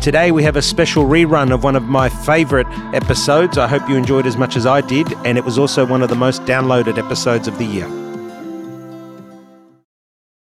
Today 0.00 0.30
we 0.30 0.42
have 0.44 0.56
a 0.56 0.62
special 0.62 1.04
rerun 1.04 1.52
of 1.52 1.62
one 1.62 1.76
of 1.76 1.82
my 1.82 2.08
favourite 2.08 2.66
episodes. 2.94 3.58
I 3.58 3.68
hope 3.68 3.86
you 3.86 3.96
enjoyed 3.96 4.26
as 4.26 4.34
much 4.34 4.56
as 4.56 4.64
I 4.64 4.80
did, 4.80 5.12
and 5.26 5.36
it 5.36 5.44
was 5.44 5.58
also 5.58 5.84
one 5.84 6.00
of 6.00 6.08
the 6.08 6.14
most 6.14 6.42
downloaded 6.46 6.96
episodes 6.96 7.46
of 7.46 7.58
the 7.58 7.66
year. 7.66 7.86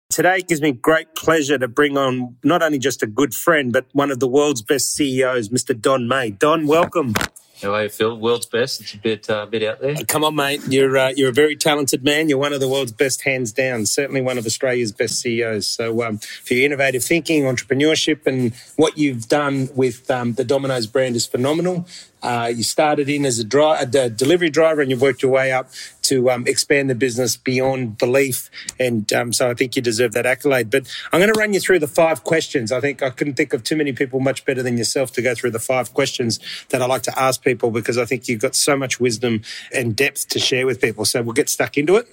Today 0.10 0.38
it 0.38 0.48
gives 0.48 0.62
me 0.62 0.72
great 0.72 1.16
pleasure 1.16 1.58
to 1.58 1.68
bring 1.68 1.98
on 1.98 2.38
not 2.46 2.64
only 2.64 2.80
just 2.80 3.04
a 3.04 3.08
good 3.08 3.34
friend, 3.36 3.74
but 3.74 3.88
one 3.92 4.10
of 4.10 4.22
the 4.22 4.28
world's 4.28 4.62
best 4.62 4.94
CEOs, 4.94 5.50
Mr. 5.50 5.78
Don 5.78 6.08
Meij. 6.08 6.40
Don, 6.40 6.66
welcome. 6.66 7.14
How 7.62 7.76
are 7.76 7.84
you, 7.84 7.90
Phil? 7.90 8.18
World's 8.18 8.48
best. 8.48 8.82
It's 8.82 8.94
a 8.96 8.98
bit, 8.98 9.30
uh, 9.30 9.46
bit 9.46 9.64
out 9.64 9.82
there. 9.82 9.96
Come 10.08 10.24
on, 10.24 10.36
mate. 10.36 10.62
You're 10.68 10.98
uh, 10.98 11.14
you're 11.16 11.30
a 11.30 11.34
very 11.34 11.56
talented 11.56 12.04
man. 12.04 12.28
You're 12.28 12.40
one 12.40 12.54
of 12.54 12.60
the 12.60 12.68
world's 12.68 12.92
best, 12.92 13.22
hands 13.24 13.52
down. 13.52 13.86
Certainly 13.86 14.22
one 14.22 14.38
of 14.38 14.46
Australia's 14.46 14.92
best 14.92 15.20
CEOs. 15.22 15.70
So 15.70 16.04
um, 16.04 16.18
for 16.18 16.56
your 16.56 16.66
innovative 16.66 17.04
thinking, 17.04 17.44
entrepreneurship, 17.44 18.26
and 18.26 18.54
what 18.78 18.98
you've 18.98 19.28
done 19.28 19.70
with 19.76 20.10
um, 20.10 20.34
the 20.34 20.44
Domino's 20.44 20.88
brand 20.88 21.16
is 21.16 21.26
phenomenal. 21.26 21.86
Uh, 22.22 22.52
you 22.54 22.64
started 22.64 23.10
in 23.10 23.26
as 23.26 23.40
a, 23.40 23.44
dri- 23.44 23.78
a, 23.80 24.10
delivery 24.10 24.50
driver 24.50 24.82
and 24.82 24.92
you've 24.92 25.02
worked 25.02 25.24
your 25.24 25.32
way 25.32 25.52
up 25.52 25.70
to 26.04 26.30
um, 26.30 26.46
expand 26.48 26.90
the 26.90 26.96
business 26.96 27.36
beyond 27.38 27.98
belief. 27.98 28.50
And 28.80 29.12
um, 29.14 29.34
so 29.34 29.50
I 29.50 29.54
think 29.54 29.76
you 29.76 29.82
deserve 29.82 30.12
that 30.14 30.26
accolade. 30.26 30.70
But 30.70 30.88
I'm 31.12 31.20
going 31.20 31.34
to 31.34 31.40
run 31.40 31.54
you 31.54 31.60
through 31.60 31.80
the 31.80 31.88
five 31.88 32.24
questions. 32.24 32.72
I 32.72 32.80
think 32.80 33.02
I 33.02 33.10
couldn't 33.10 33.36
think 33.36 33.54
of 33.54 33.64
too 33.64 33.76
many 33.76 33.94
people 33.94 34.20
much 34.20 34.46
better 34.46 34.62
than 34.62 34.78
yourself 34.78 35.12
to 35.14 35.22
go 35.22 35.34
through 35.34 35.52
the 35.52 35.60
five 35.60 35.94
questions 35.94 36.40
that 36.70 36.82
I 36.82 36.86
like 36.86 37.04
to 37.04 37.20
ask 37.20 37.44
people 37.44 37.72
because 37.72 37.98
I 37.98 38.06
think 38.06 38.28
you've 38.28 38.42
got 38.42 38.56
so 38.56 38.78
much 38.78 39.00
wisdom 39.00 39.42
and 39.74 39.96
depth 39.96 40.28
to 40.30 40.40
share 40.40 40.66
with 40.66 40.82
people. 40.82 41.06
So 41.06 41.22
we'll 41.22 41.34
get 41.34 41.50
stuck 41.50 41.78
into 41.78 41.96
it. 41.96 42.08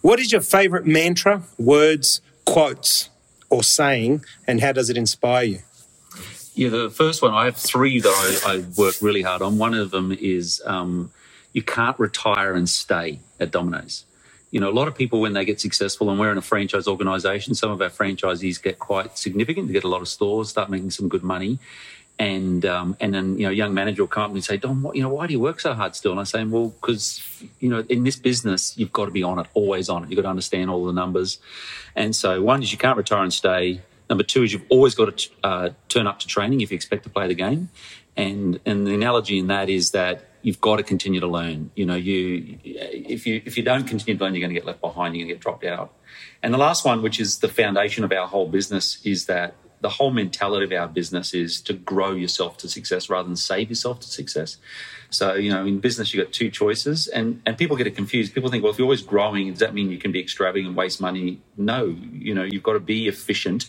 What 0.00 0.20
is 0.20 0.32
your 0.32 0.42
favorite 0.42 0.86
mantra, 0.86 1.42
words, 1.58 2.20
quotes, 2.44 3.08
or 3.48 3.62
saying, 3.62 4.24
and 4.46 4.60
how 4.60 4.72
does 4.72 4.90
it 4.90 4.96
inspire 4.96 5.44
you? 5.44 5.58
Yeah, 6.54 6.68
the 6.70 6.90
first 6.90 7.22
one, 7.22 7.34
I 7.34 7.46
have 7.46 7.56
three 7.56 8.00
that 8.00 8.42
I, 8.46 8.54
I 8.54 8.64
work 8.76 8.96
really 9.02 9.22
hard 9.22 9.42
on. 9.42 9.58
One 9.58 9.74
of 9.74 9.90
them 9.90 10.12
is 10.12 10.62
um, 10.66 11.10
you 11.52 11.62
can't 11.62 11.98
retire 11.98 12.54
and 12.54 12.68
stay 12.68 13.20
at 13.40 13.50
Domino's. 13.52 14.04
You 14.52 14.60
know, 14.60 14.70
a 14.70 14.72
lot 14.74 14.88
of 14.88 14.94
people, 14.94 15.20
when 15.20 15.32
they 15.32 15.46
get 15.46 15.60
successful, 15.60 16.10
and 16.10 16.20
we're 16.20 16.32
in 16.32 16.38
a 16.38 16.42
franchise 16.42 16.86
organization, 16.88 17.54
some 17.54 17.72
of 17.72 17.82
our 17.82 17.90
franchisees 17.90 18.62
get 18.62 18.78
quite 18.78 19.18
significant, 19.18 19.68
they 19.68 19.72
get 19.74 19.84
a 19.84 19.88
lot 19.88 20.02
of 20.02 20.08
stores, 20.08 20.50
start 20.50 20.70
making 20.70 20.92
some 20.92 21.08
good 21.08 21.24
money. 21.24 21.58
And 22.18 22.64
um, 22.66 22.96
and 23.00 23.14
then 23.14 23.38
you 23.38 23.46
know, 23.46 23.50
young 23.50 23.74
manager 23.74 24.02
will 24.02 24.08
come 24.08 24.24
up 24.24 24.32
and 24.32 24.44
say, 24.44 24.58
Don, 24.58 24.82
what, 24.82 24.96
you 24.96 25.02
know, 25.02 25.08
why 25.08 25.26
do 25.26 25.32
you 25.32 25.40
work 25.40 25.60
so 25.60 25.74
hard 25.74 25.96
still? 25.96 26.12
And 26.12 26.20
I 26.20 26.24
say, 26.24 26.44
well, 26.44 26.68
because 26.68 27.22
you 27.60 27.70
know, 27.70 27.84
in 27.88 28.04
this 28.04 28.16
business, 28.16 28.78
you've 28.78 28.92
got 28.92 29.06
to 29.06 29.10
be 29.10 29.24
on 29.24 29.40
it, 29.40 29.46
always 29.54 29.88
on 29.88 30.04
it. 30.04 30.10
You've 30.10 30.18
got 30.18 30.22
to 30.24 30.28
understand 30.28 30.70
all 30.70 30.86
the 30.86 30.92
numbers. 30.92 31.40
And 31.96 32.14
so, 32.14 32.42
one 32.42 32.62
is 32.62 32.70
you 32.72 32.78
can't 32.78 32.98
retire 32.98 33.24
and 33.24 33.32
stay. 33.34 33.80
Number 34.08 34.24
two 34.24 34.42
is 34.42 34.52
you've 34.52 34.66
always 34.68 34.94
got 34.94 35.16
to 35.16 35.30
uh, 35.42 35.70
turn 35.88 36.06
up 36.06 36.18
to 36.20 36.26
training 36.26 36.60
if 36.60 36.70
you 36.70 36.74
expect 36.74 37.04
to 37.04 37.10
play 37.10 37.26
the 37.26 37.34
game. 37.34 37.70
And 38.16 38.60
and 38.64 38.86
the 38.86 38.94
analogy 38.94 39.38
in 39.38 39.48
that 39.48 39.68
is 39.68 39.90
that 39.90 40.28
you've 40.42 40.60
got 40.60 40.76
to 40.76 40.82
continue 40.82 41.20
to 41.20 41.26
learn. 41.26 41.70
You 41.74 41.86
know, 41.86 41.96
you 41.96 42.58
if 42.62 43.26
you 43.26 43.42
if 43.44 43.56
you 43.56 43.62
don't 43.62 43.84
continue 43.84 44.16
to 44.16 44.24
learn, 44.24 44.34
you're 44.34 44.40
going 44.40 44.54
to 44.54 44.60
get 44.60 44.66
left 44.66 44.80
behind. 44.80 45.16
You're 45.16 45.22
going 45.22 45.28
to 45.28 45.34
get 45.34 45.40
dropped 45.40 45.64
out. 45.64 45.92
And 46.42 46.54
the 46.54 46.58
last 46.58 46.84
one, 46.84 47.02
which 47.02 47.18
is 47.18 47.38
the 47.38 47.48
foundation 47.48 48.04
of 48.04 48.12
our 48.12 48.26
whole 48.26 48.48
business, 48.48 49.04
is 49.04 49.26
that 49.26 49.56
the 49.84 49.90
whole 49.90 50.10
mentality 50.10 50.64
of 50.64 50.72
our 50.72 50.88
business 50.88 51.34
is 51.34 51.60
to 51.60 51.74
grow 51.74 52.12
yourself 52.12 52.56
to 52.56 52.66
success 52.70 53.10
rather 53.10 53.28
than 53.28 53.36
save 53.36 53.68
yourself 53.68 54.00
to 54.00 54.08
success. 54.08 54.56
So, 55.10 55.34
you 55.34 55.50
know, 55.52 55.66
in 55.66 55.78
business, 55.78 56.14
you've 56.14 56.24
got 56.24 56.32
two 56.32 56.50
choices, 56.50 57.06
and, 57.06 57.42
and 57.44 57.58
people 57.58 57.76
get 57.76 57.86
it 57.86 57.94
confused. 57.94 58.32
People 58.32 58.48
think, 58.50 58.62
well, 58.64 58.72
if 58.72 58.78
you're 58.78 58.86
always 58.86 59.02
growing, 59.02 59.50
does 59.50 59.58
that 59.58 59.74
mean 59.74 59.90
you 59.90 59.98
can 59.98 60.10
be 60.10 60.20
extravagant 60.20 60.68
and 60.68 60.74
waste 60.74 61.02
money? 61.02 61.42
No, 61.58 61.94
you 62.12 62.34
know, 62.34 62.44
you've 62.44 62.62
got 62.62 62.72
to 62.72 62.80
be 62.80 63.08
efficient. 63.08 63.68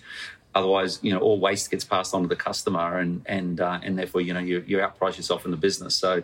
Otherwise, 0.55 0.99
you 1.02 1.11
know, 1.11 1.19
all 1.19 1.38
waste 1.38 1.69
gets 1.69 1.83
passed 1.83 2.13
on 2.13 2.21
to 2.21 2.30
the 2.30 2.36
customer, 2.38 2.97
and 2.97 3.21
and 3.25 3.59
uh, 3.59 3.80
and 3.83 3.99
therefore, 3.99 4.21
you 4.21 4.33
know, 4.33 4.39
you 4.39 4.63
you 4.66 4.77
outprice 4.77 5.17
yourself 5.17 5.43
in 5.43 5.52
the 5.52 5.58
business. 5.58 5.95
So, 5.95 6.23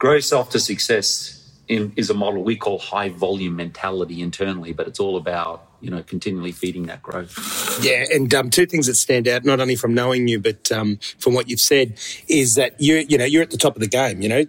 grow 0.00 0.14
yourself 0.14 0.50
to 0.50 0.58
success 0.58 1.41
in, 1.72 1.92
is 1.96 2.10
a 2.10 2.14
model 2.14 2.42
we 2.42 2.56
call 2.56 2.78
high 2.78 3.08
volume 3.08 3.56
mentality 3.56 4.20
internally, 4.20 4.72
but 4.72 4.86
it's 4.86 5.00
all 5.00 5.16
about 5.16 5.68
you 5.80 5.90
know 5.90 6.02
continually 6.02 6.52
feeding 6.52 6.86
that 6.86 7.02
growth. 7.02 7.80
Yeah, 7.82 8.04
and 8.12 8.32
um, 8.34 8.50
two 8.50 8.66
things 8.66 8.86
that 8.86 8.94
stand 8.94 9.26
out, 9.26 9.44
not 9.44 9.60
only 9.60 9.74
from 9.74 9.94
knowing 9.94 10.28
you, 10.28 10.38
but 10.38 10.70
um, 10.70 10.98
from 11.18 11.34
what 11.34 11.48
you've 11.48 11.60
said, 11.60 11.98
is 12.28 12.54
that 12.54 12.80
you 12.80 13.04
you 13.08 13.18
know 13.18 13.24
you're 13.24 13.42
at 13.42 13.50
the 13.50 13.56
top 13.56 13.74
of 13.74 13.80
the 13.80 13.88
game. 13.88 14.22
You 14.22 14.28
know, 14.28 14.44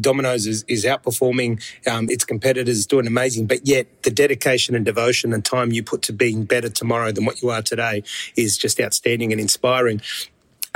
Domino's 0.00 0.46
is, 0.46 0.64
is 0.68 0.84
outperforming 0.84 1.62
um, 1.88 2.08
its 2.10 2.24
competitors, 2.24 2.86
doing 2.86 3.06
amazing, 3.06 3.46
but 3.46 3.66
yet 3.66 4.02
the 4.02 4.10
dedication 4.10 4.74
and 4.74 4.84
devotion 4.84 5.32
and 5.32 5.44
time 5.44 5.72
you 5.72 5.82
put 5.82 6.02
to 6.02 6.12
being 6.12 6.44
better 6.44 6.68
tomorrow 6.68 7.12
than 7.12 7.24
what 7.24 7.42
you 7.42 7.50
are 7.50 7.62
today 7.62 8.02
is 8.36 8.58
just 8.58 8.80
outstanding 8.80 9.32
and 9.32 9.40
inspiring 9.40 10.00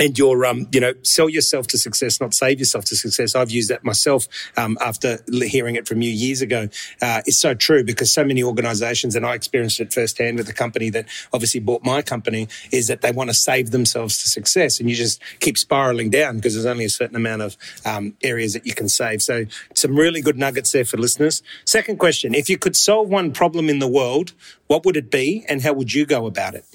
and 0.01 0.17
your 0.17 0.45
um, 0.45 0.67
you 0.71 0.81
know 0.81 0.93
sell 1.03 1.29
yourself 1.29 1.67
to 1.67 1.77
success 1.77 2.19
not 2.19 2.33
save 2.33 2.59
yourself 2.59 2.85
to 2.85 2.95
success. 2.95 3.35
I've 3.35 3.51
used 3.51 3.69
that 3.69 3.83
myself 3.83 4.27
um, 4.57 4.77
after 4.81 5.19
hearing 5.31 5.75
it 5.75 5.87
from 5.87 6.01
you 6.01 6.09
years 6.09 6.41
ago. 6.41 6.67
Uh, 7.01 7.21
it's 7.25 7.37
so 7.37 7.53
true 7.53 7.83
because 7.83 8.11
so 8.11 8.23
many 8.23 8.43
organizations 8.43 9.15
and 9.15 9.25
i 9.25 9.35
experienced 9.35 9.79
it 9.79 9.93
firsthand 9.93 10.37
with 10.37 10.47
the 10.47 10.53
company 10.53 10.89
that 10.89 11.05
obviously 11.31 11.59
bought 11.59 11.83
my 11.85 12.01
company 12.01 12.47
is 12.71 12.87
that 12.87 13.01
they 13.01 13.11
want 13.11 13.29
to 13.29 13.33
save 13.33 13.69
themselves 13.69 14.21
to 14.23 14.27
success 14.27 14.79
and 14.79 14.89
you 14.89 14.95
just 14.95 15.21
keep 15.39 15.57
spiraling 15.57 16.09
down 16.09 16.37
because 16.37 16.55
there's 16.55 16.65
only 16.65 16.85
a 16.85 16.89
certain 16.89 17.15
amount 17.15 17.41
of 17.43 17.55
um, 17.85 18.15
areas 18.23 18.53
that 18.53 18.65
you 18.65 18.73
can 18.73 18.89
save. 18.89 19.21
So 19.21 19.45
some 19.75 19.95
really 19.95 20.21
good 20.21 20.37
nuggets 20.37 20.71
there 20.71 20.85
for 20.85 20.97
listeners. 20.97 21.43
Second 21.65 21.99
question 21.99 22.33
if 22.33 22.49
you 22.49 22.57
could 22.57 22.75
solve 22.75 23.07
one 23.09 23.31
problem 23.31 23.69
in 23.69 23.77
the 23.79 23.87
world 23.87 24.33
what 24.67 24.85
would 24.85 24.97
it 24.97 25.11
be 25.11 25.45
and 25.47 25.61
how 25.61 25.73
would 25.73 25.93
you 25.93 26.05
go 26.05 26.25
about 26.25 26.55
it 26.55 26.65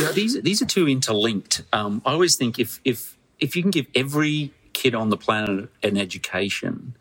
yeah, 0.00 0.12
these 0.12 0.40
these 0.42 0.62
are 0.62 0.66
two 0.66 0.88
interlinked. 0.88 1.62
Um, 1.72 2.02
I 2.06 2.12
always 2.12 2.36
think 2.36 2.58
if 2.58 2.80
if 2.84 3.16
if 3.40 3.56
you 3.56 3.62
can 3.62 3.70
give 3.72 3.86
every 3.94 4.52
kid 4.72 4.94
on 4.94 5.10
the 5.10 5.16
planet 5.18 5.70
an 5.82 5.96
education, 5.98 6.96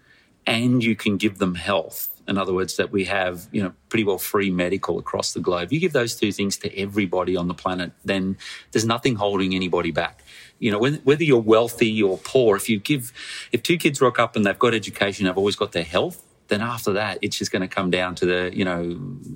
and 0.45 0.83
you 0.83 0.95
can 0.95 1.17
give 1.17 1.37
them 1.39 1.55
health. 1.55 2.09
In 2.27 2.37
other 2.37 2.53
words, 2.53 2.77
that 2.77 2.91
we 2.91 3.05
have, 3.05 3.47
you 3.51 3.63
know, 3.63 3.73
pretty 3.89 4.03
well 4.05 4.17
free 4.17 4.51
medical 4.51 4.99
across 4.99 5.33
the 5.33 5.41
globe. 5.41 5.73
You 5.73 5.79
give 5.79 5.93
those 5.93 6.15
two 6.15 6.31
things 6.31 6.57
to 6.57 6.77
everybody 6.77 7.35
on 7.35 7.47
the 7.47 7.53
planet, 7.53 7.91
then 8.05 8.37
there's 8.71 8.85
nothing 8.85 9.15
holding 9.15 9.55
anybody 9.55 9.91
back. 9.91 10.23
You 10.59 10.71
know, 10.71 10.79
whether 10.79 11.23
you're 11.23 11.41
wealthy 11.41 12.01
or 12.01 12.17
poor, 12.19 12.55
if 12.55 12.69
you 12.69 12.79
give, 12.79 13.11
if 13.51 13.63
two 13.63 13.77
kids 13.77 14.01
rock 14.01 14.19
up 14.19 14.35
and 14.37 14.45
they've 14.45 14.59
got 14.59 14.73
education, 14.73 15.25
they've 15.25 15.37
always 15.37 15.57
got 15.57 15.73
their 15.73 15.83
health, 15.83 16.23
then 16.47 16.61
after 16.61 16.93
that, 16.93 17.19
it's 17.21 17.37
just 17.37 17.51
going 17.51 17.61
to 17.61 17.67
come 17.67 17.89
down 17.89 18.15
to 18.15 18.25
the, 18.25 18.51
you 18.53 18.65
know, 18.65 18.91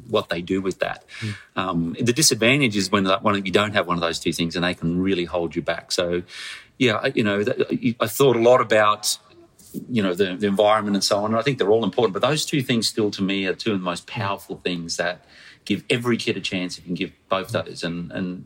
what 0.09 0.29
they 0.29 0.41
do 0.41 0.62
with 0.62 0.79
that. 0.79 1.06
Mm. 1.19 1.35
Um, 1.56 1.95
the 2.00 2.13
disadvantage 2.13 2.75
is 2.75 2.91
when 2.91 3.06
one, 3.06 3.45
you 3.45 3.51
don't 3.51 3.73
have 3.73 3.88
one 3.88 3.97
of 3.97 4.01
those 4.01 4.19
two 4.19 4.34
things 4.34 4.56
and 4.56 4.63
they 4.63 4.73
can 4.73 5.00
really 5.01 5.25
hold 5.25 5.56
you 5.56 5.62
back. 5.62 5.91
So, 5.91 6.23
yeah, 6.78 7.07
you 7.16 7.23
know, 7.23 7.44
I 8.00 8.07
thought 8.07 8.35
a 8.35 8.40
lot 8.40 8.62
about, 8.62 9.18
you 9.90 10.03
know, 10.03 10.13
the, 10.13 10.35
the 10.35 10.47
environment 10.47 10.95
and 10.95 11.03
so 11.03 11.18
on. 11.19 11.31
And 11.31 11.38
I 11.38 11.41
think 11.41 11.57
they're 11.57 11.72
all 11.72 11.84
important, 11.84 12.13
but 12.13 12.22
those 12.22 12.45
two 12.45 12.62
things 12.62 12.88
still 12.88 13.09
to 13.12 13.24
me 13.24 13.45
are 13.47 13.53
two 13.53 13.74
of 13.74 13.79
the 13.79 13.85
most 13.85 14.06
powerful 14.07 14.57
things 14.63 14.97
that 14.97 15.25
give 15.66 15.84
every 15.89 16.18
kid 16.18 16.38
a 16.38 16.41
chance 16.41 16.78
if 16.78 16.84
you 16.84 16.89
can 16.89 16.95
give 16.95 17.12
both 17.29 17.50
those. 17.50 17.84
And, 17.84 18.12
and 18.12 18.45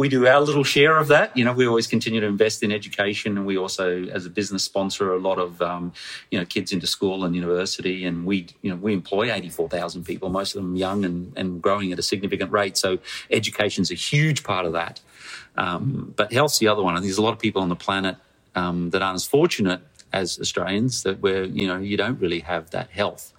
we 0.00 0.08
do 0.08 0.26
our 0.26 0.40
little 0.40 0.64
share 0.64 0.96
of 0.96 1.08
that. 1.08 1.36
You 1.36 1.44
know, 1.44 1.52
we 1.52 1.66
always 1.66 1.86
continue 1.86 2.20
to 2.20 2.26
invest 2.26 2.62
in 2.62 2.72
education, 2.72 3.36
and 3.36 3.44
we 3.44 3.58
also, 3.58 4.04
as 4.04 4.24
a 4.24 4.30
business, 4.30 4.64
sponsor 4.64 5.12
a 5.12 5.18
lot 5.18 5.38
of 5.38 5.60
um, 5.60 5.92
you 6.30 6.38
know 6.38 6.46
kids 6.46 6.72
into 6.72 6.86
school 6.86 7.22
and 7.22 7.36
university. 7.36 8.06
And 8.06 8.24
we, 8.24 8.46
you 8.62 8.70
know, 8.70 8.76
we 8.76 8.94
employ 8.94 9.30
eighty 9.30 9.50
four 9.50 9.68
thousand 9.68 10.04
people, 10.04 10.30
most 10.30 10.54
of 10.54 10.62
them 10.62 10.74
young 10.74 11.04
and, 11.04 11.34
and 11.36 11.60
growing 11.60 11.92
at 11.92 11.98
a 11.98 12.02
significant 12.02 12.50
rate. 12.50 12.78
So 12.78 12.98
education 13.30 13.82
is 13.82 13.90
a 13.90 13.94
huge 13.94 14.42
part 14.42 14.64
of 14.64 14.72
that. 14.72 15.02
Um, 15.58 16.14
but 16.16 16.32
health's 16.32 16.58
the 16.58 16.68
other 16.68 16.82
one. 16.82 16.94
I 16.94 17.00
think 17.00 17.08
there's 17.08 17.18
a 17.18 17.22
lot 17.22 17.34
of 17.34 17.38
people 17.38 17.60
on 17.60 17.68
the 17.68 17.76
planet 17.76 18.16
um, 18.54 18.88
that 18.90 19.02
aren't 19.02 19.16
as 19.16 19.26
fortunate 19.26 19.82
as 20.12 20.38
Australians 20.40 21.02
that 21.02 21.20
where 21.20 21.44
you 21.44 21.66
know 21.66 21.78
you 21.78 21.96
don't 21.96 22.18
really 22.20 22.40
have 22.40 22.70
that 22.70 22.90
health 22.90 23.32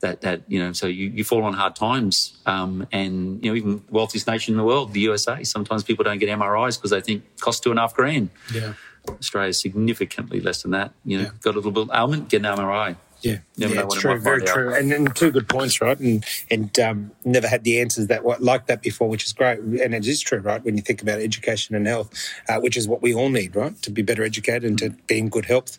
that 0.00 0.20
that 0.20 0.42
you 0.48 0.58
know 0.58 0.72
so 0.72 0.86
you, 0.86 1.08
you 1.10 1.24
fall 1.24 1.44
on 1.44 1.52
hard 1.52 1.76
times 1.76 2.38
um, 2.46 2.86
and 2.92 3.44
you 3.44 3.50
know 3.50 3.56
even 3.56 3.82
wealthiest 3.90 4.26
nation 4.26 4.54
in 4.54 4.58
the 4.58 4.64
world 4.64 4.92
the 4.92 5.00
USA 5.00 5.42
sometimes 5.44 5.82
people 5.82 6.04
don't 6.04 6.18
get 6.18 6.28
MRIs 6.28 6.76
because 6.76 6.90
they 6.90 7.00
think 7.00 7.22
cost 7.40 7.62
two 7.62 7.70
and 7.70 7.78
a 7.78 7.82
half 7.82 7.94
grand. 7.94 8.30
Yeah. 8.52 8.74
Australia 9.08 9.48
is 9.48 9.60
significantly 9.60 10.40
less 10.40 10.62
than 10.62 10.72
that 10.72 10.92
you 11.04 11.18
know 11.18 11.24
yeah. 11.24 11.30
got 11.40 11.54
a 11.54 11.58
little 11.58 11.72
bit 11.72 11.88
ailment 11.94 12.28
get 12.28 12.44
an 12.44 12.56
MRI 12.56 12.96
yeah, 13.20 13.38
Never 13.56 13.74
yeah, 13.74 13.84
it's 13.84 13.96
true, 13.96 14.18
very 14.18 14.42
true, 14.42 14.72
and, 14.72 14.92
and, 14.92 15.14
two 15.16 15.32
good 15.32 15.48
points, 15.48 15.80
right? 15.80 15.98
And 15.98 16.24
and 16.50 16.78
um, 16.78 17.10
never 17.24 17.48
had 17.48 17.64
the 17.64 17.80
answers 17.80 18.06
that 18.06 18.24
like 18.40 18.66
that 18.66 18.80
before, 18.80 19.08
which 19.08 19.24
is 19.24 19.32
great, 19.32 19.58
and 19.58 19.94
it 19.94 20.06
is 20.06 20.20
true, 20.20 20.38
right? 20.38 20.64
When 20.64 20.76
you 20.76 20.82
think 20.82 21.02
about 21.02 21.20
education 21.20 21.74
and 21.74 21.86
health, 21.86 22.10
uh, 22.48 22.60
which 22.60 22.76
is 22.76 22.86
what 22.86 23.02
we 23.02 23.12
all 23.12 23.28
need, 23.28 23.56
right, 23.56 23.80
to 23.82 23.90
be 23.90 24.02
better 24.02 24.22
educated 24.22 24.64
and 24.64 24.78
to 24.78 24.90
be 24.90 25.18
in 25.18 25.28
good 25.30 25.46
health. 25.46 25.78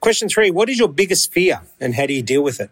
Question 0.00 0.28
three: 0.28 0.50
What 0.50 0.68
is 0.68 0.78
your 0.78 0.88
biggest 0.88 1.32
fear, 1.32 1.62
and 1.78 1.94
how 1.94 2.06
do 2.06 2.12
you 2.12 2.22
deal 2.22 2.42
with 2.42 2.60
it? 2.60 2.70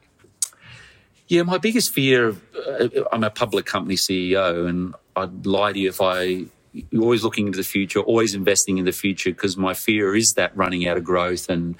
Yeah, 1.28 1.42
my 1.42 1.58
biggest 1.58 1.92
fear. 1.92 2.34
Uh, 2.56 2.88
I'm 3.12 3.22
a 3.22 3.30
public 3.30 3.66
company 3.66 3.94
CEO, 3.94 4.68
and 4.68 4.94
I'd 5.14 5.46
lie 5.46 5.72
to 5.72 5.78
you 5.78 5.90
if 5.90 6.00
I 6.00 6.46
you're 6.72 7.02
always 7.02 7.24
looking 7.24 7.46
into 7.46 7.56
the 7.56 7.64
future, 7.64 8.00
always 8.00 8.34
investing 8.34 8.78
in 8.78 8.84
the 8.84 8.92
future, 8.92 9.30
because 9.30 9.56
my 9.56 9.74
fear 9.74 10.14
is 10.14 10.34
that 10.34 10.56
running 10.56 10.86
out 10.86 10.96
of 10.96 11.04
growth 11.04 11.48
and 11.48 11.76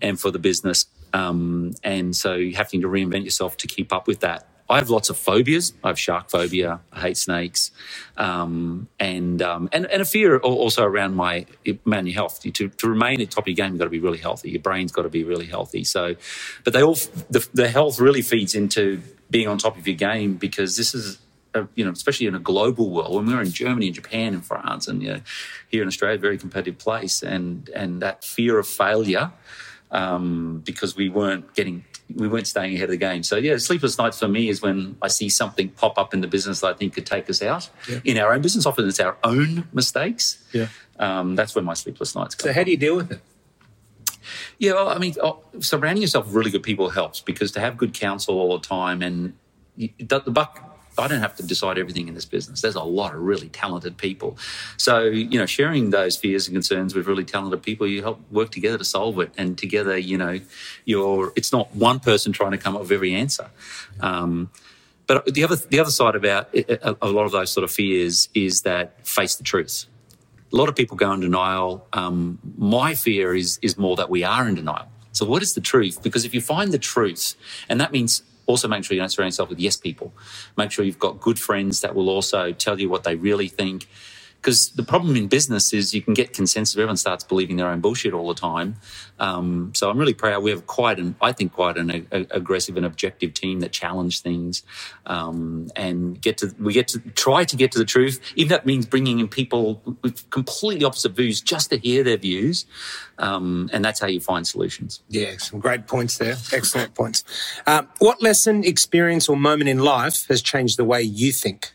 and 0.00 0.20
for 0.20 0.30
the 0.30 0.38
business, 0.38 0.86
um, 1.12 1.72
and 1.82 2.14
so 2.14 2.50
having 2.54 2.80
to 2.82 2.88
reinvent 2.88 3.24
yourself 3.24 3.56
to 3.58 3.66
keep 3.66 3.92
up 3.92 4.06
with 4.06 4.20
that. 4.20 4.48
I 4.70 4.78
have 4.78 4.88
lots 4.88 5.10
of 5.10 5.18
phobias. 5.18 5.74
I 5.84 5.88
have 5.88 5.98
shark 5.98 6.30
phobia. 6.30 6.80
I 6.92 7.00
hate 7.00 7.18
snakes, 7.18 7.72
um, 8.16 8.88
and, 8.98 9.42
um, 9.42 9.68
and 9.70 9.84
and 9.86 10.00
a 10.00 10.04
fear 10.06 10.38
also 10.38 10.84
around 10.84 11.14
my 11.14 11.44
man 11.84 12.06
your 12.06 12.14
health. 12.14 12.40
To, 12.40 12.50
to 12.68 12.88
remain 12.88 13.20
at 13.20 13.30
top 13.30 13.44
of 13.44 13.48
your 13.48 13.56
game, 13.56 13.72
you've 13.72 13.78
got 13.78 13.84
to 13.84 13.90
be 13.90 14.00
really 14.00 14.18
healthy. 14.18 14.50
Your 14.50 14.62
brain's 14.62 14.90
got 14.90 15.02
to 15.02 15.10
be 15.10 15.24
really 15.24 15.44
healthy. 15.44 15.84
So, 15.84 16.16
but 16.64 16.72
they 16.72 16.82
all 16.82 16.94
the, 17.28 17.46
the 17.52 17.68
health 17.68 18.00
really 18.00 18.22
feeds 18.22 18.54
into 18.54 19.02
being 19.30 19.48
on 19.48 19.58
top 19.58 19.76
of 19.76 19.86
your 19.86 19.96
game 19.96 20.34
because 20.34 20.76
this 20.78 20.94
is 20.94 21.18
a, 21.54 21.66
you 21.74 21.84
know, 21.84 21.90
especially 21.90 22.26
in 22.26 22.34
a 22.34 22.40
global 22.40 22.88
world, 22.88 23.14
when 23.14 23.26
we 23.26 23.34
were 23.34 23.42
in 23.42 23.50
Germany 23.50 23.86
and 23.86 23.94
Japan 23.94 24.32
and 24.32 24.44
France 24.44 24.88
and 24.88 25.02
you 25.02 25.12
know, 25.12 25.20
here 25.68 25.82
in 25.82 25.88
Australia, 25.88 26.18
very 26.18 26.38
competitive 26.38 26.78
place, 26.78 27.22
and 27.22 27.68
and 27.74 28.00
that 28.00 28.24
fear 28.24 28.58
of 28.58 28.66
failure 28.66 29.32
um, 29.92 30.62
because 30.64 30.96
we 30.96 31.08
weren't 31.08 31.54
getting 31.54 31.84
we 32.14 32.28
weren't 32.28 32.46
staying 32.46 32.74
ahead 32.74 32.84
of 32.84 32.90
the 32.90 32.96
game. 32.96 33.22
So 33.22 33.36
yeah, 33.36 33.56
sleepless 33.58 33.96
nights 33.96 34.18
for 34.18 34.28
me 34.28 34.48
is 34.48 34.60
when 34.60 34.96
I 35.00 35.08
see 35.08 35.28
something 35.28 35.68
pop 35.70 35.98
up 35.98 36.12
in 36.12 36.20
the 36.20 36.26
business 36.26 36.60
that 36.60 36.66
I 36.68 36.72
think 36.74 36.94
could 36.94 37.06
take 37.06 37.30
us 37.30 37.40
out 37.40 37.70
yeah. 37.88 38.00
in 38.04 38.18
our 38.18 38.32
own 38.32 38.42
business. 38.42 38.66
Often 38.66 38.88
it's 38.88 39.00
our 39.00 39.16
own 39.22 39.68
mistakes. 39.72 40.42
Yeah, 40.52 40.68
um, 40.98 41.36
that's 41.36 41.54
when 41.54 41.64
my 41.64 41.74
sleepless 41.74 42.14
nights. 42.14 42.34
Come 42.34 42.48
so 42.48 42.52
how 42.52 42.64
do 42.64 42.70
you 42.70 42.76
deal 42.76 42.96
with 42.96 43.12
it? 43.12 43.20
Yeah, 44.58 44.72
well, 44.72 44.88
I 44.88 44.98
mean, 44.98 45.14
oh, 45.22 45.42
surrounding 45.60 46.02
yourself 46.02 46.26
with 46.26 46.34
really 46.34 46.50
good 46.50 46.62
people 46.62 46.90
helps 46.90 47.20
because 47.20 47.50
to 47.52 47.60
have 47.60 47.76
good 47.76 47.92
counsel 47.92 48.38
all 48.38 48.58
the 48.58 48.66
time 48.66 49.02
and 49.02 49.34
the 49.76 50.20
buck 50.20 50.71
I 50.98 51.08
don't 51.08 51.20
have 51.20 51.36
to 51.36 51.42
decide 51.42 51.78
everything 51.78 52.08
in 52.08 52.14
this 52.14 52.24
business. 52.24 52.60
There's 52.60 52.74
a 52.74 52.82
lot 52.82 53.14
of 53.14 53.20
really 53.20 53.48
talented 53.48 53.96
people. 53.96 54.36
So, 54.76 55.04
you 55.04 55.38
know, 55.38 55.46
sharing 55.46 55.90
those 55.90 56.16
fears 56.16 56.46
and 56.46 56.54
concerns 56.54 56.94
with 56.94 57.06
really 57.06 57.24
talented 57.24 57.62
people, 57.62 57.86
you 57.86 58.02
help 58.02 58.20
work 58.30 58.50
together 58.50 58.78
to 58.78 58.84
solve 58.84 59.18
it. 59.20 59.32
And 59.36 59.56
together, 59.56 59.96
you 59.96 60.18
know, 60.18 60.40
you're, 60.84 61.32
it's 61.34 61.52
not 61.52 61.74
one 61.74 62.00
person 62.00 62.32
trying 62.32 62.52
to 62.52 62.58
come 62.58 62.74
up 62.74 62.82
with 62.82 62.92
every 62.92 63.14
answer. 63.14 63.50
Um, 64.00 64.50
but 65.06 65.34
the 65.34 65.44
other, 65.44 65.56
the 65.56 65.80
other 65.80 65.90
side 65.90 66.14
about 66.14 66.54
a, 66.54 66.96
a, 67.02 67.08
lot 67.08 67.24
of 67.24 67.32
those 67.32 67.50
sort 67.50 67.64
of 67.64 67.70
fears 67.70 68.28
is 68.34 68.62
that 68.62 69.06
face 69.06 69.34
the 69.34 69.44
truth. 69.44 69.86
A 70.52 70.56
lot 70.56 70.68
of 70.68 70.76
people 70.76 70.96
go 70.96 71.12
in 71.12 71.20
denial. 71.20 71.86
Um, 71.92 72.38
my 72.56 72.94
fear 72.94 73.34
is, 73.34 73.58
is 73.62 73.78
more 73.78 73.96
that 73.96 74.10
we 74.10 74.22
are 74.22 74.48
in 74.48 74.54
denial. 74.54 74.88
So 75.12 75.26
what 75.26 75.42
is 75.42 75.54
the 75.54 75.60
truth? 75.60 76.02
Because 76.02 76.24
if 76.24 76.34
you 76.34 76.40
find 76.40 76.72
the 76.72 76.78
truth, 76.78 77.34
and 77.68 77.80
that 77.80 77.92
means 77.92 78.22
also 78.46 78.68
make 78.68 78.84
sure 78.84 78.94
you 78.94 79.00
don't 79.00 79.08
surround 79.08 79.28
yourself 79.28 79.48
with 79.48 79.60
yes 79.60 79.76
people. 79.76 80.12
Make 80.56 80.70
sure 80.70 80.84
you've 80.84 80.98
got 80.98 81.20
good 81.20 81.38
friends 81.38 81.80
that 81.80 81.94
will 81.94 82.08
also 82.08 82.52
tell 82.52 82.80
you 82.80 82.88
what 82.88 83.04
they 83.04 83.16
really 83.16 83.48
think. 83.48 83.86
Because 84.42 84.70
the 84.70 84.82
problem 84.82 85.14
in 85.14 85.28
business 85.28 85.72
is 85.72 85.94
you 85.94 86.02
can 86.02 86.14
get 86.14 86.32
consensus. 86.32 86.74
Everyone 86.74 86.96
starts 86.96 87.22
believing 87.22 87.56
their 87.56 87.68
own 87.68 87.80
bullshit 87.80 88.12
all 88.12 88.26
the 88.26 88.34
time. 88.34 88.74
Um, 89.20 89.70
so 89.72 89.88
I'm 89.88 89.96
really 89.96 90.14
proud. 90.14 90.42
We 90.42 90.50
have 90.50 90.66
quite 90.66 90.98
an, 90.98 91.14
I 91.20 91.30
think, 91.30 91.52
quite 91.52 91.76
an 91.76 91.90
a, 91.90 92.04
a 92.10 92.26
aggressive 92.32 92.76
and 92.76 92.84
objective 92.84 93.34
team 93.34 93.60
that 93.60 93.70
challenge 93.70 94.20
things 94.20 94.64
um, 95.06 95.70
and 95.76 96.20
get 96.20 96.38
to. 96.38 96.52
We 96.58 96.72
get 96.72 96.88
to 96.88 96.98
try 97.14 97.44
to 97.44 97.56
get 97.56 97.70
to 97.72 97.78
the 97.78 97.84
truth, 97.84 98.20
even 98.34 98.48
that 98.48 98.66
means 98.66 98.84
bringing 98.84 99.20
in 99.20 99.28
people 99.28 99.80
with 100.02 100.28
completely 100.30 100.84
opposite 100.84 101.12
views 101.12 101.40
just 101.40 101.70
to 101.70 101.76
hear 101.78 102.02
their 102.02 102.16
views. 102.16 102.66
Um, 103.18 103.70
and 103.72 103.84
that's 103.84 104.00
how 104.00 104.08
you 104.08 104.20
find 104.20 104.44
solutions. 104.44 105.02
Yeah, 105.08 105.36
some 105.38 105.60
great 105.60 105.86
points 105.86 106.18
there. 106.18 106.34
Excellent 106.52 106.94
points. 106.94 107.22
Uh, 107.64 107.82
what 108.00 108.20
lesson, 108.20 108.64
experience, 108.64 109.28
or 109.28 109.36
moment 109.36 109.70
in 109.70 109.78
life 109.78 110.26
has 110.28 110.42
changed 110.42 110.78
the 110.78 110.84
way 110.84 111.02
you 111.02 111.30
think? 111.30 111.72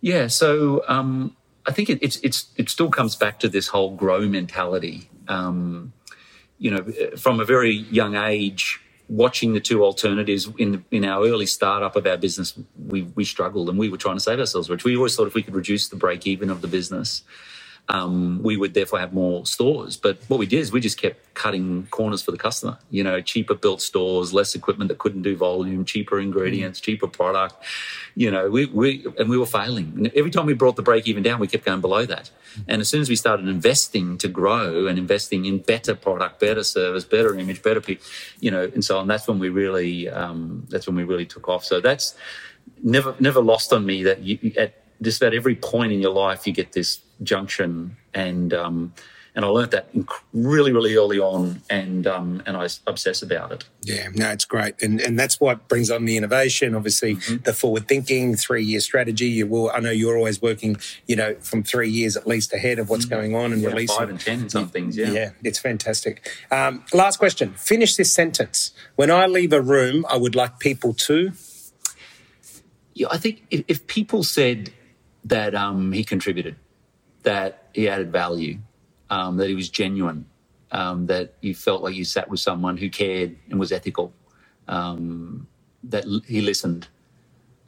Yeah, 0.00 0.28
so 0.28 0.84
um, 0.88 1.36
I 1.66 1.72
think 1.72 1.90
it, 1.90 1.98
it's 2.02 2.16
it's 2.18 2.48
it 2.56 2.68
still 2.68 2.90
comes 2.90 3.16
back 3.16 3.40
to 3.40 3.48
this 3.48 3.68
whole 3.68 3.94
grow 3.94 4.20
mentality. 4.20 5.10
Um, 5.26 5.92
you 6.58 6.70
know, 6.70 6.84
from 7.16 7.40
a 7.40 7.44
very 7.44 7.72
young 7.72 8.16
age, 8.16 8.80
watching 9.08 9.54
the 9.54 9.60
two 9.60 9.84
alternatives 9.84 10.48
in 10.58 10.84
in 10.90 11.04
our 11.04 11.24
early 11.24 11.46
startup 11.46 11.96
of 11.96 12.06
our 12.06 12.16
business, 12.16 12.58
we 12.86 13.02
we 13.14 13.24
struggled 13.24 13.68
and 13.68 13.78
we 13.78 13.88
were 13.88 13.98
trying 13.98 14.16
to 14.16 14.20
save 14.20 14.38
ourselves. 14.38 14.68
Which 14.68 14.84
we 14.84 14.96
always 14.96 15.16
thought 15.16 15.26
if 15.26 15.34
we 15.34 15.42
could 15.42 15.54
reduce 15.54 15.88
the 15.88 15.96
break 15.96 16.26
even 16.26 16.50
of 16.50 16.60
the 16.60 16.68
business, 16.68 17.22
um, 17.90 18.42
we 18.42 18.56
would 18.56 18.74
therefore 18.74 18.98
have 18.98 19.14
more 19.14 19.46
stores. 19.46 19.96
But 19.96 20.18
what 20.28 20.38
we 20.38 20.46
did 20.46 20.60
is 20.60 20.70
we 20.70 20.80
just 20.80 21.00
kept 21.00 21.34
cutting 21.34 21.86
corners 21.90 22.20
for 22.20 22.32
the 22.32 22.36
customer. 22.36 22.78
You 22.90 23.02
know, 23.02 23.20
cheaper 23.22 23.54
built 23.54 23.80
stores, 23.80 24.34
less 24.34 24.54
equipment 24.54 24.88
that 24.88 24.98
couldn't 24.98 25.22
do 25.22 25.36
volume, 25.36 25.86
cheaper 25.86 26.20
ingredients, 26.20 26.80
cheaper 26.80 27.06
product. 27.06 27.56
You 28.14 28.30
know, 28.30 28.50
we, 28.50 28.66
we 28.66 29.06
and 29.18 29.30
we 29.30 29.38
were 29.38 29.46
failing. 29.46 29.92
And 29.96 30.12
every 30.14 30.30
time 30.30 30.44
we 30.44 30.52
brought 30.52 30.76
the 30.76 30.82
break 30.82 31.08
even 31.08 31.22
down, 31.22 31.40
we 31.40 31.46
kept 31.46 31.64
going 31.64 31.80
below 31.80 32.04
that. 32.04 32.30
And 32.66 32.82
as 32.82 32.88
soon 32.90 33.00
as 33.00 33.08
we 33.08 33.16
started 33.16 33.48
investing 33.48 34.18
to 34.18 34.28
grow 34.28 34.86
and 34.86 34.98
investing 34.98 35.46
in 35.46 35.58
better 35.58 35.94
product, 35.94 36.40
better 36.40 36.64
service, 36.64 37.04
better 37.04 37.38
image, 37.38 37.62
better 37.62 37.80
people, 37.80 38.04
you 38.40 38.50
know, 38.50 38.64
and 38.64 38.84
so 38.84 38.98
on, 38.98 39.06
that's 39.06 39.26
when 39.26 39.38
we 39.38 39.48
really 39.48 40.10
um, 40.10 40.66
that's 40.68 40.86
when 40.86 40.96
we 40.96 41.04
really 41.04 41.26
took 41.26 41.48
off. 41.48 41.64
So 41.64 41.80
that's 41.80 42.14
never 42.82 43.14
never 43.18 43.40
lost 43.40 43.72
on 43.72 43.86
me 43.86 44.02
that 44.02 44.20
you, 44.20 44.52
at 44.58 44.74
just 45.00 45.22
about 45.22 45.32
every 45.32 45.54
point 45.54 45.92
in 45.92 46.00
your 46.00 46.12
life 46.12 46.46
you 46.46 46.52
get 46.52 46.72
this 46.72 47.00
junction 47.22 47.96
and 48.14 48.52
um, 48.54 48.92
and 49.38 49.44
I 49.44 49.48
learned 49.50 49.70
that 49.70 49.88
really, 50.32 50.72
really 50.72 50.96
early 50.96 51.20
on, 51.20 51.62
and 51.70 52.08
um, 52.08 52.42
and 52.44 52.56
I 52.56 52.66
obsess 52.88 53.22
about 53.22 53.52
it. 53.52 53.64
Yeah, 53.82 54.08
no, 54.12 54.30
it's 54.30 54.44
great, 54.44 54.82
and 54.82 55.00
and 55.00 55.16
that's 55.16 55.38
what 55.38 55.68
brings 55.68 55.92
on 55.92 56.06
the 56.06 56.16
innovation. 56.16 56.74
Obviously, 56.74 57.14
mm-hmm. 57.14 57.36
the 57.44 57.52
forward 57.52 57.86
thinking, 57.86 58.34
three 58.34 58.64
year 58.64 58.80
strategy. 58.80 59.26
You 59.26 59.46
will, 59.46 59.70
I 59.70 59.78
know 59.78 59.92
you're 59.92 60.16
always 60.16 60.42
working, 60.42 60.76
you 61.06 61.14
know, 61.14 61.36
from 61.40 61.62
three 61.62 61.88
years 61.88 62.16
at 62.16 62.26
least 62.26 62.52
ahead 62.52 62.80
of 62.80 62.90
what's 62.90 63.04
mm-hmm. 63.04 63.14
going 63.14 63.34
on 63.36 63.52
and 63.52 63.62
yeah, 63.62 63.68
releasing 63.68 63.96
five 63.96 64.10
and 64.10 64.18
ten 64.18 64.40
in 64.40 64.48
some 64.48 64.70
things. 64.70 64.96
Yeah, 64.96 65.12
yeah, 65.12 65.30
it's 65.44 65.60
fantastic. 65.60 66.28
Um, 66.50 66.84
last 66.92 67.18
question. 67.18 67.52
Finish 67.52 67.94
this 67.94 68.12
sentence. 68.12 68.72
When 68.96 69.08
I 69.08 69.26
leave 69.26 69.52
a 69.52 69.62
room, 69.62 70.04
I 70.10 70.16
would 70.16 70.34
like 70.34 70.58
people 70.58 70.94
to. 70.94 71.30
Yeah, 72.94 73.06
I 73.12 73.18
think 73.18 73.46
if, 73.52 73.64
if 73.68 73.86
people 73.86 74.24
said 74.24 74.72
that 75.22 75.54
um, 75.54 75.92
he 75.92 76.02
contributed 76.02 76.56
that 77.22 77.68
he 77.74 77.88
added 77.88 78.10
value, 78.12 78.58
um, 79.10 79.36
that 79.36 79.48
he 79.48 79.54
was 79.54 79.68
genuine, 79.68 80.26
um, 80.72 81.06
that 81.06 81.34
you 81.40 81.54
felt 81.54 81.82
like 81.82 81.94
you 81.94 82.04
sat 82.04 82.28
with 82.28 82.40
someone 82.40 82.76
who 82.76 82.88
cared 82.88 83.36
and 83.50 83.58
was 83.58 83.72
ethical, 83.72 84.12
um, 84.68 85.46
that 85.84 86.04
l- 86.04 86.22
he 86.26 86.40
listened. 86.40 86.88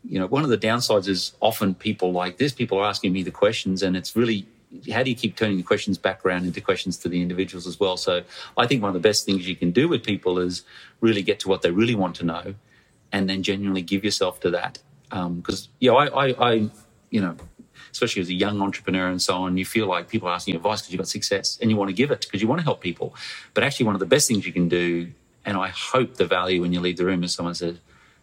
You 0.04 0.18
know, 0.18 0.26
one 0.26 0.44
of 0.44 0.50
the 0.50 0.58
downsides 0.58 1.08
is 1.08 1.34
often 1.40 1.74
people 1.74 2.12
like 2.12 2.38
this, 2.38 2.52
people 2.52 2.78
are 2.78 2.88
asking 2.88 3.12
me 3.12 3.22
the 3.22 3.30
questions, 3.30 3.82
and 3.82 3.96
it's 3.96 4.16
really 4.16 4.46
how 4.92 5.02
do 5.02 5.10
you 5.10 5.16
keep 5.16 5.36
turning 5.36 5.56
the 5.56 5.62
questions 5.62 5.98
back 5.98 6.24
around 6.24 6.44
into 6.44 6.60
questions 6.60 6.96
to 6.98 7.08
the 7.08 7.20
individuals 7.20 7.66
as 7.66 7.80
well? 7.80 7.96
So 7.96 8.22
I 8.56 8.66
think 8.66 8.82
one 8.82 8.88
of 8.88 8.94
the 8.94 9.00
best 9.08 9.26
things 9.26 9.48
you 9.48 9.56
can 9.56 9.72
do 9.72 9.88
with 9.88 10.04
people 10.04 10.38
is 10.38 10.62
really 11.00 11.22
get 11.22 11.40
to 11.40 11.48
what 11.48 11.62
they 11.62 11.70
really 11.70 11.94
want 11.94 12.14
to 12.16 12.24
know, 12.24 12.54
and 13.12 13.28
then 13.28 13.42
genuinely 13.42 13.82
give 13.82 14.04
yourself 14.04 14.40
to 14.40 14.50
that. 14.50 14.78
Because 15.10 15.66
um, 15.66 15.72
you 15.80 15.90
know, 15.90 15.96
I, 15.96 16.06
I, 16.06 16.50
I, 16.50 16.70
you 17.10 17.20
know, 17.20 17.36
especially 17.92 18.22
as 18.22 18.28
a 18.28 18.34
young 18.34 18.62
entrepreneur 18.62 19.08
and 19.08 19.20
so 19.22 19.36
on, 19.36 19.56
you 19.56 19.64
feel 19.66 19.86
like 19.86 20.08
people 20.08 20.28
are 20.28 20.34
asking 20.34 20.54
you 20.54 20.58
advice 20.58 20.82
because 20.82 20.92
you've 20.92 21.00
got 21.00 21.08
success 21.08 21.58
and 21.60 21.70
you 21.70 21.76
want 21.76 21.88
to 21.90 21.94
give 21.94 22.10
it 22.10 22.22
because 22.22 22.42
you 22.42 22.48
want 22.48 22.60
to 22.60 22.64
help 22.64 22.80
people. 22.80 23.14
But 23.54 23.64
actually, 23.64 23.86
one 23.86 23.96
of 23.96 24.00
the 24.00 24.06
best 24.06 24.28
things 24.28 24.46
you 24.46 24.52
can 24.52 24.68
do, 24.68 25.10
and 25.46 25.56
I 25.56 25.68
hope 25.68 26.16
the 26.16 26.26
value 26.26 26.60
when 26.62 26.72
you 26.72 26.80
leave 26.80 26.98
the 26.98 27.06
room 27.06 27.24
is 27.24 27.34
someone 27.34 27.54
says, 27.54 27.76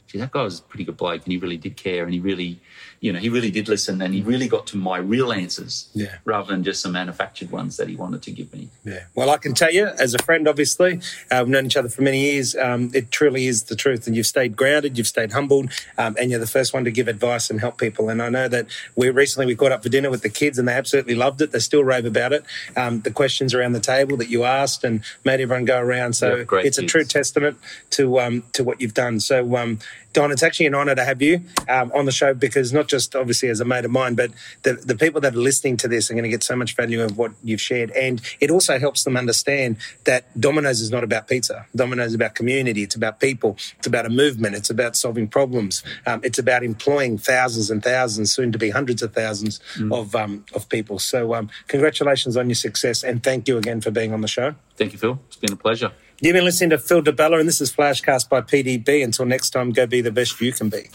gee, 0.08 0.20
that 0.20 0.32
guy 0.32 0.44
was 0.44 0.60
a 0.60 0.64
pretty 0.64 0.84
good 0.84 0.98
bloke 0.98 1.24
and 1.24 1.32
he 1.32 1.38
really 1.38 1.58
did 1.58 1.76
care 1.76 2.04
and 2.04 2.14
he 2.14 2.20
really, 2.20 2.60
you 3.02 3.12
know, 3.12 3.20
he 3.20 3.30
really 3.30 3.52
did 3.52 3.68
listen 3.68 4.02
and 4.02 4.14
he 4.14 4.22
really 4.22 4.48
got 4.48 4.66
to 4.68 4.78
my 4.78 4.98
real 4.98 5.34
answers 5.34 5.90
yeah. 5.94 6.18
rather 6.26 6.52
than 6.52 6.64
just 6.64 6.82
some 6.82 6.94
manufactured 6.94 7.52
ones 7.52 7.78
that 7.78 7.90
he 7.90 7.96
wanted 7.96 8.22
to 8.24 8.32
give 8.32 8.52
me. 8.54 8.70
Yeah. 8.86 9.04
Well, 9.16 9.30
I 9.30 9.38
can 9.38 9.54
tell 9.54 9.72
you, 9.72 9.88
as 9.88 10.14
a 10.14 10.20
friend, 10.20 10.48
obviously, 10.48 11.02
uh, 11.30 11.40
we've 11.40 11.50
known 11.50 11.66
each 11.66 11.78
other 11.78 11.90
for 11.90 12.02
many 12.02 12.22
years. 12.32 12.56
Um, 12.56 12.92
it 12.94 13.12
truly 13.12 13.48
is 13.48 13.64
the 13.64 13.76
truth. 13.76 14.08
And 14.08 14.16
you've 14.16 14.26
stayed 14.26 14.56
grounded, 14.56 14.98
you've 14.98 15.08
stayed 15.08 15.34
humbled, 15.34 15.72
um, 15.98 16.16
and 16.20 16.32
you're 16.32 16.40
the 16.40 16.48
first 16.48 16.74
one 16.74 16.86
to 16.86 16.92
give 16.92 17.08
advice 17.08 17.50
and 17.50 17.60
help 17.60 17.78
people. 17.78 18.10
And 18.10 18.22
I 18.22 18.30
know 18.30 18.48
that 18.48 18.68
we 18.96 19.10
recently 19.10 19.46
we 19.46 19.56
caught 19.56 19.72
up 19.72 19.84
for 19.84 19.90
dinner 19.90 20.10
with 20.10 20.22
the 20.22 20.30
kids 20.30 20.58
and 20.58 20.68
they 20.68 20.74
absolutely 20.74 21.16
loved 21.16 21.42
it. 21.42 21.52
They 21.52 21.60
still 21.60 21.84
rave 21.84 22.06
about 22.06 22.32
it. 22.34 22.46
Um, 22.76 23.02
the 23.02 23.12
questions 23.12 23.54
around 23.54 23.74
the 23.74 23.80
table 23.80 24.16
that 24.18 24.30
you 24.30 24.44
asked 24.44 24.84
and 24.84 25.04
made 25.26 25.42
everyone 25.42 25.66
go 25.66 25.80
around. 25.80 26.14
So 26.14 26.36
yeah, 26.36 26.60
it's 26.60 26.78
kids. 26.78 26.80
a 26.80 26.86
true 26.86 27.04
testament 27.04 27.58
to 27.92 28.20
um, 28.20 28.44
to 28.54 28.64
what 28.64 28.82
you've 28.82 28.94
done. 28.94 29.20
So 29.20 29.58
um, 29.58 29.80
Don, 30.14 30.32
it's 30.32 30.44
actually 30.44 30.66
an 30.66 30.76
honour 30.76 30.96
to 30.96 31.06
have 31.06 31.22
you 31.22 31.42
um, 31.70 31.92
on 31.94 32.06
the 32.06 32.12
show 32.12 32.34
because 32.34 32.74
not 32.74 32.88
just 32.88 33.16
obviously 33.16 33.50
as 33.50 33.60
a 33.60 33.66
mate 33.66 33.86
of 33.86 33.92
mine, 33.92 34.16
but 34.16 34.32
the, 34.64 34.74
the 34.74 34.96
people 34.96 35.22
that 35.22 35.36
are 35.36 35.40
listening 35.40 35.78
to 35.78 35.88
this 35.88 36.10
are 36.10 36.14
going 36.14 36.24
to 36.24 36.30
get 36.30 36.44
so 36.44 36.56
much 36.56 36.76
value 36.76 37.02
of 37.02 37.18
what 37.18 37.34
you've 37.44 37.62
shared. 37.62 37.92
And 37.92 38.22
it 38.40 38.50
also 38.50 38.80
helps 38.80 39.04
them 39.04 39.16
understand 39.16 39.78
that 40.06 40.26
Domino's 40.40 40.82
is 40.82 40.92
not 40.92 41.04
about 41.04 41.28
pizza. 41.28 41.66
Domino's 41.76 42.08
is 42.08 42.16
about 42.16 42.36
community. 42.36 42.84
It's 42.84 42.96
about 42.96 43.20
people. 43.20 43.58
It's 43.78 43.88
about 43.88 44.06
a 44.06 44.10
movement. 44.10 44.56
It's 44.56 44.70
about 44.70 44.96
solving 44.96 45.28
problems. 45.28 45.84
Um, 46.06 46.22
it's 46.24 46.40
about 46.40 46.64
employing 46.64 47.18
thousands 47.18 47.70
and 47.70 47.84
thousands, 47.84 48.34
soon 48.34 48.52
to 48.52 48.58
be 48.58 48.70
hundreds 48.70 49.02
of 49.02 49.14
thousands 49.14 49.60
mm. 49.76 49.94
of, 49.96 50.16
um, 50.16 50.46
of 50.56 50.68
people. 50.70 51.00
So 51.00 51.34
um, 51.34 51.50
congratulations 51.68 52.38
on 52.38 52.50
your 52.50 52.56
success 52.56 53.04
and 53.04 53.24
thank 53.24 53.48
you 53.48 53.58
again 53.58 53.82
for 53.82 53.92
being 53.92 54.14
on 54.14 54.22
the 54.22 54.28
show. 54.28 54.56
Thank 54.78 54.94
you, 54.94 55.00
Phil. 55.00 55.20
It's 55.28 55.38
been 55.38 55.54
a 55.54 55.58
pleasure. 55.58 55.92
You've 56.20 56.34
been 56.34 56.46
listening 56.46 56.72
to 56.72 56.80
Phil 56.80 57.04
Di 57.04 57.12
Bella, 57.12 57.38
and 57.38 57.48
this 57.48 57.62
is 57.62 57.72
Flashcast 57.72 58.28
by 58.28 58.42
PDB. 58.42 59.04
Until 59.04 59.26
next 59.28 59.52
time, 59.52 59.72
go 59.72 59.86
be 59.86 60.02
the 60.02 60.12
best 60.12 60.42
you 60.42 60.52
can 60.52 60.68
be. 60.68 60.90